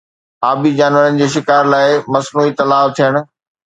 آبي 0.51 0.71
جانورن 0.79 1.19
جي 1.19 1.27
شڪار 1.35 1.69
لاءِ 1.73 1.91
مصنوعي 2.15 2.51
تلاءُ 2.61 2.93
ٿيڻ 2.97 3.13